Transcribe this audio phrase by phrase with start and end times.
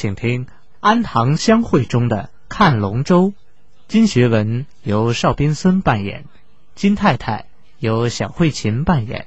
[0.00, 0.46] 请听
[0.80, 3.34] 安堂相会中的看龙舟。
[3.86, 6.24] 金学文由邵斌森扮演，
[6.74, 7.44] 金太太
[7.78, 9.26] 由小慧琴扮演。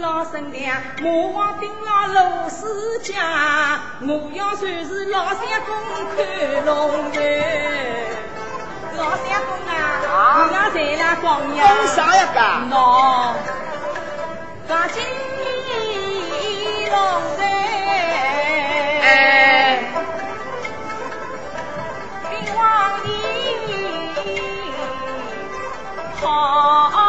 [0.00, 2.64] 老身娘，马王兵了罗氏
[3.00, 5.76] 家，我要算是老相公
[6.16, 7.22] 看龙船。
[8.96, 9.70] 老相公啊，
[10.38, 12.26] 我要在那光呀，光啥呀？
[12.34, 13.34] 干喏，
[14.66, 15.02] 干金
[16.90, 16.96] 龙
[17.36, 17.40] 船。
[26.18, 27.01] 是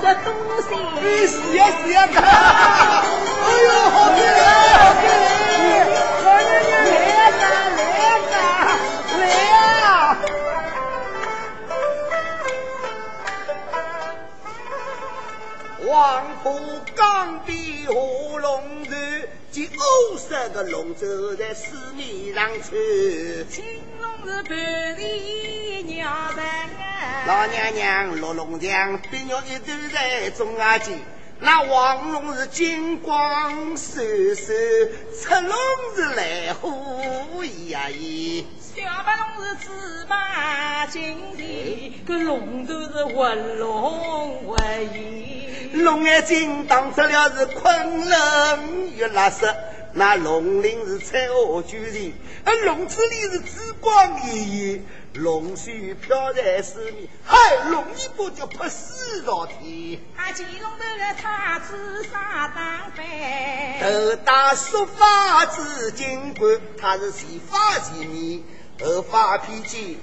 [0.00, 0.70] 你若是多心，
[1.02, 4.48] 你是呀是呀个， 哎呦，好漂亮，
[4.80, 5.70] 好漂亮！
[6.24, 7.18] 老娘娘来呀
[7.76, 8.02] 来呀
[9.18, 9.52] 来呀！
[15.86, 15.88] 黄
[16.42, 16.44] 浦
[16.96, 16.98] 江
[17.44, 17.52] 边
[17.88, 17.92] 画
[18.40, 18.48] 龙
[18.86, 18.90] 船。
[19.50, 22.70] 见欧色的龙舟在水面上穿，
[23.50, 23.64] 青
[24.00, 26.06] 龙是半里鸟
[26.36, 26.49] 人啊。
[27.26, 30.98] 老娘娘落龙江，碧玉一头在中阿间。
[31.38, 34.02] 那黄龙是金光闪
[34.34, 34.54] 闪，
[35.18, 35.56] 赤龙
[35.94, 38.44] 是蓝虎呀咦。
[38.58, 44.56] 小白龙是紫马金蹄，个龙头是活龙活
[44.94, 45.84] 鹰。
[45.84, 49.54] 龙眼睛当出了是昆仑玉拉色，
[49.92, 52.12] 那龙鳞是彩霞巨人，
[52.44, 54.82] 而龙子里是紫光熠熠，
[55.14, 57.36] 龙须飘在水面，嗨，
[57.70, 60.00] 龙尾巴就拍四朝天。
[60.16, 63.80] 啊，金龙头的太子啥打扮？
[63.80, 68.42] 头戴束发紫金冠，他是洗发前面。
[68.78, 69.96] 头发披肩，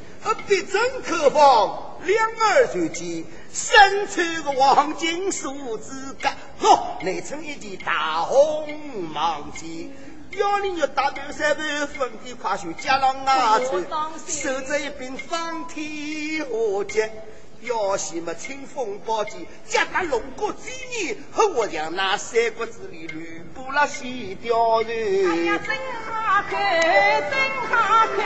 [0.47, 8.67] 鼻针口方，两耳垂肩，身穿个黄金束子甲，喏，内衬一件大红
[9.13, 9.89] 蟒巾，
[10.31, 13.85] 腰里要打短衫盘，粉底快袖加上牙穿，
[14.27, 17.09] 手着一柄方天画戟。
[17.61, 24.91] 要什么清风宝剑，夹打龙骨之年，和我像那三国志里吕布那西雕人。
[25.27, 25.75] 哎呀，真
[26.37, 26.53] 好看，
[27.31, 27.33] 真
[27.67, 28.21] 好看，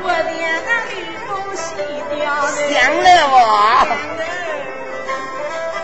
[0.00, 0.30] 我将
[0.64, 0.94] 那吕
[1.26, 1.74] 布西
[2.14, 2.22] 雕
[2.54, 2.56] 人。
[2.72, 3.36] 想了哇。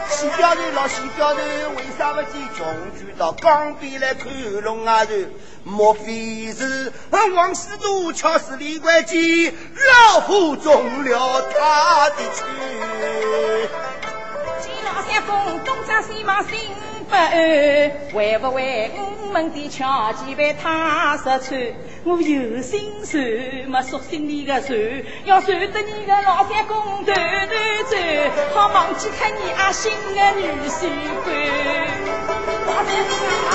[0.08, 2.64] 西雕人老西雕人，为啥不见穷
[2.96, 4.30] 举到江边来看
[4.62, 5.04] 龙啊？
[5.04, 5.10] 头
[5.64, 6.92] 莫非是
[7.34, 12.44] 王师徒巧施李关计，老虎中了他的计？
[14.60, 16.56] 金老三公东张西望心
[17.08, 21.72] 不安，会不会我们的巧计被他识穿？
[22.04, 23.22] 我有心传，
[23.66, 24.78] 没索性你个传，
[25.24, 27.14] 要传得你个老三公头头
[27.88, 27.98] 转，
[28.54, 30.88] 好忘记看你阿新的女婿
[31.24, 31.34] 官。
[32.66, 33.10] 老三公
[33.48, 33.52] 啊，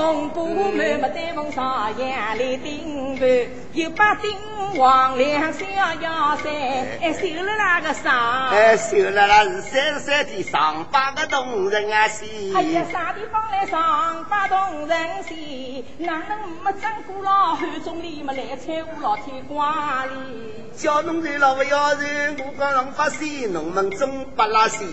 [0.00, 3.28] 红布满没在门上，杨来顶盘，
[3.72, 4.30] 又把顶
[4.76, 5.66] 王两小
[6.00, 6.52] 腰山，
[7.02, 12.52] 哎，绣了那个上，哎，绣了那是三十三的上八个动人啊戏。
[12.54, 15.84] 哎呀，啥地方来上八动人戏？
[15.98, 20.12] 哪能没张过老汉中里没来参我老天瓜里？
[20.74, 24.86] 小农人老不要人，我讲上八岁，农们真不拉西。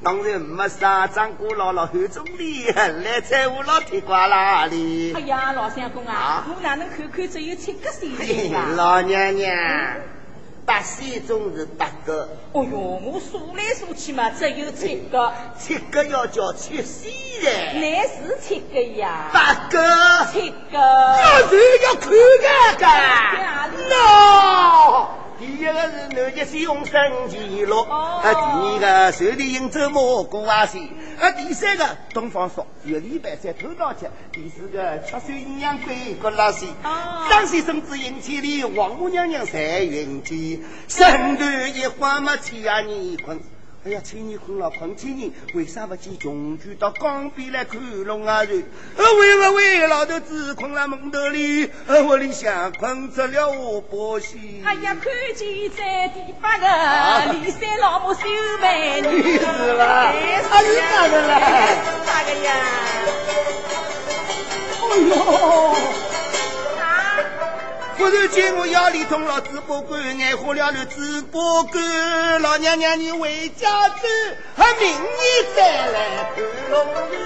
[0.00, 5.12] 当然没啥张过老老汉中里来在我老铁瓜那里。
[5.12, 8.68] 哎呀，老相公啊，我哪能看看只有七个岁数啊？
[8.76, 9.52] 老娘娘，
[10.64, 12.28] 八岁中是八个。
[12.52, 15.32] 哦哟，我数来数去嘛，只有七个。
[15.58, 17.10] 七个要叫七岁
[17.42, 17.50] 的。
[17.80, 19.30] 乃是七个呀。
[19.32, 19.78] 八个。
[20.32, 20.54] 七个。
[20.72, 22.14] 当然要看个
[22.78, 22.86] 个。
[23.90, 24.87] 喏。
[25.38, 30.90] 第一个是南极西红生记录，啊，第二个手里银州蘑菇啊西，
[31.20, 36.66] 啊，第三个东方朔有礼拜三头道吃，第四个七岁阴阳鬼过拉西，
[37.30, 43.40] 张先生子迎千里，王母娘娘在云间，身段一花没起啊你困。
[43.84, 48.42] 哎呀，千年困了，困千年，为啥不见穷举到江边来看龙啊？
[48.42, 54.62] 人，为不为老头子困在梦头里，我里向困着了我把戏。
[54.64, 58.20] 哎呀，看见在第八个李三老母修
[58.60, 59.46] 眉女是
[59.78, 60.12] 吧？
[60.50, 61.28] 他是哪个了？
[62.04, 62.52] 哪个呀？
[64.90, 66.07] 哎呦！
[67.98, 74.06] 忽然间我腰里痛了，直播官，眼花了了，直播官，老娘娘你回家走，
[74.78, 75.02] 明年
[75.56, 77.16] 再来看龙女。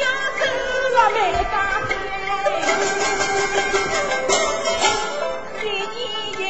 [0.00, 0.04] 要
[0.40, 0.44] 走
[0.92, 1.16] 了没
[1.52, 1.54] 家
[1.88, 1.94] 走，
[5.62, 5.64] 一
[5.94, 5.96] 年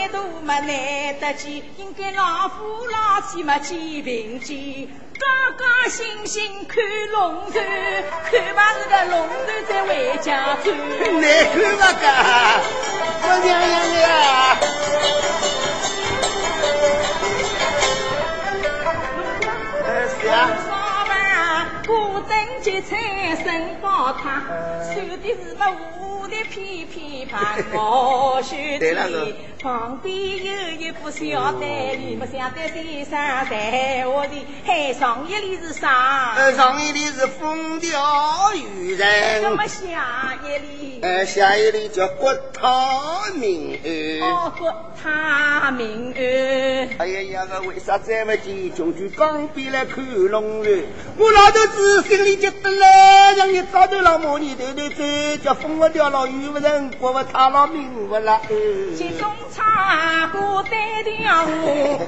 [0.07, 4.89] 一度没来得及，应该老夫老妻没见平见。
[5.21, 5.27] 高
[5.59, 6.83] 高兴兴看
[7.13, 7.63] 龙船，
[8.31, 10.67] 看把这个龙船在回家转。
[11.21, 12.09] 难看不噶？
[13.23, 14.05] 我娘娘呀！
[20.21, 20.35] 是啊。
[21.87, 22.31] 古灯
[22.63, 22.97] 结彩
[23.37, 24.43] 生宝塔，
[24.95, 28.95] 绣的是 那五的翩翩盘，我绣的
[29.63, 33.11] 旁边有一副小单里，不晓得先生
[33.51, 36.33] 在我的，嘿上一里是啥？
[36.35, 39.43] 呃，上一里是风调雨人。
[39.43, 41.01] 那么下一里？
[41.03, 44.21] 呃，下一里叫国泰民安。
[44.31, 46.97] 哦，国泰民安。
[46.99, 48.73] 哎呀呀，我为啥这么急？
[48.75, 50.75] 穷去江边来看龙船，
[51.19, 52.03] 我老头子。
[52.09, 52.87] 心里就得了，
[53.51, 55.05] 让你早头老母你头头走，
[55.43, 58.41] 叫风不掉了，雨不人，过不他了，命不了。
[58.97, 61.45] 金钟唱歌单调，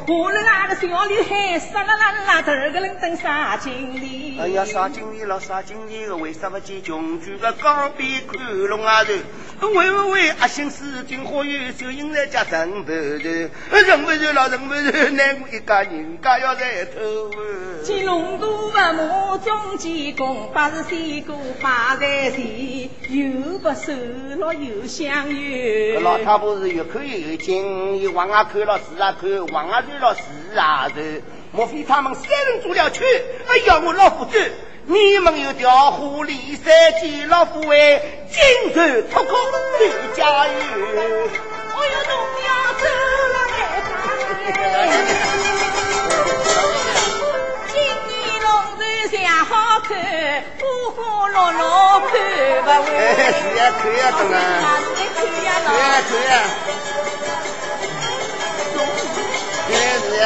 [0.07, 4.39] 我了那个小女孩，沙啦啦啦，这个人等杀经理。
[4.41, 9.69] 哎呀，杀经理了，杀经理了，为什么见穷举个江边看龙啊头？
[9.69, 13.51] 喂喂喂，阿星是金花园，收银在家挣不人，
[13.87, 17.33] 挣不人了，挣不人，难过一家人家要在偷。
[17.83, 18.93] 金龙都不马
[19.39, 23.93] 中济公，八十三个八在地，又不收
[24.39, 25.99] 了又相约。
[26.01, 31.23] 老太婆是越看越近，又往外看了是啊看，往外转了是啊转。
[31.53, 33.07] 莫非他们三人做了圈？
[33.47, 34.53] 哎呀，我老夫子，
[34.87, 39.37] 你们有条狐狸三见老夫为金蝉脱壳
[39.79, 40.55] 对家园。
[40.55, 42.13] 哎呀，侬
[42.47, 42.85] 要走
[43.33, 43.37] 了
[44.65, 45.22] 哎，相
[49.53, 49.91] 好看，
[50.59, 50.65] 花
[50.97, 51.61] 花绿绿
[52.09, 52.13] 看
[52.63, 52.73] 不完。
[52.89, 52.97] 哎，
[53.33, 54.37] 是呀，看呀，懂啊。
[55.15, 56.33] 看呀，看呀，看呀。
[59.69, 60.25] 哎，是呀。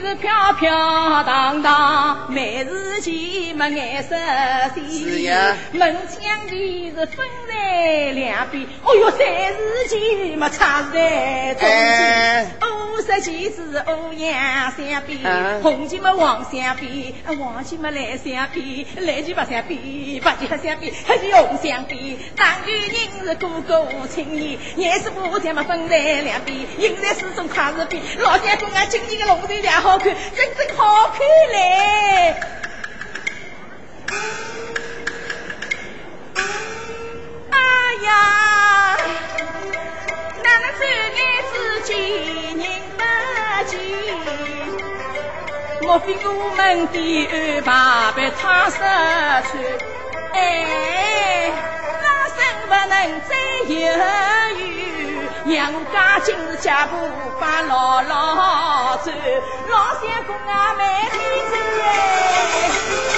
[0.00, 3.12] 是飘飘荡荡，每日前
[3.54, 4.16] 没颜色
[4.74, 5.54] 鲜。
[5.72, 9.18] 门墙前是分在两边，哦哟，三
[9.52, 12.56] 日前没插在中间。
[12.62, 12.64] 五
[13.02, 15.20] 十前是欧阳相比，
[15.62, 22.18] 红旗么黄相比，黄旗么蓝相比，蓝旗白相比，白旗黑相比，黑旗红相比。
[22.36, 28.00] 当有人是个个青年，颜色不同么分在两边，赢在手中卡是比。
[28.18, 30.14] 老相公啊，今年的龙头两好看。
[30.34, 31.20] 真正好看
[31.52, 32.34] 嘞！
[40.78, 40.80] 转
[41.14, 41.18] 眼
[41.52, 41.88] 之间
[42.56, 42.64] 认
[42.96, 43.00] 不
[43.66, 43.72] 记，
[45.82, 46.96] 莫非我们的
[47.26, 47.68] 安排
[48.14, 49.52] 被他识穿？
[50.32, 51.50] 哎，
[52.02, 52.36] 那身
[52.66, 52.94] 不能
[53.28, 53.30] 再
[53.66, 53.72] 犹
[54.58, 54.68] 豫，
[55.44, 55.86] 娘我
[56.24, 56.94] 今日脚步
[57.40, 59.10] 把老老走，
[59.68, 61.18] 老小公啊慢点
[61.50, 63.17] 走哎。